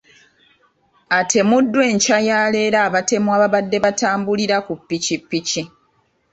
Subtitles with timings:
[1.19, 5.61] Atemuddwa enkya ya leero abatemu ababadde batambulira ku ppikipiki.